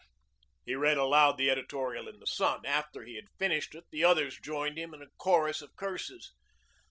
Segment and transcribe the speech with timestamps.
[0.65, 4.79] He read aloud the editorial in the "Sun." After he had finished, the others joined
[4.79, 6.33] him in a chorus of curses.